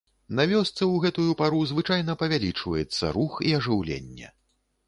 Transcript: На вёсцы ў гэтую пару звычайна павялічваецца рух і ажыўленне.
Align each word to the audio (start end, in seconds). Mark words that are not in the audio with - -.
На 0.37 0.45
вёсцы 0.51 0.71
ў 0.71 0.95
гэтую 1.03 1.35
пару 1.41 1.59
звычайна 1.73 2.17
павялічваецца 2.23 3.15
рух 3.19 3.39
і 3.51 3.55
ажыўленне. 3.59 4.27